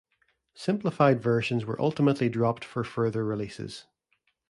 [0.55, 3.85] Simplified versions were ultimately dropped for further releases.